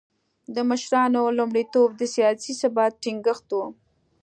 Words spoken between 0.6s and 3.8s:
مشرانو لومړیتوب د سیاسي ثبات ټینګښت و.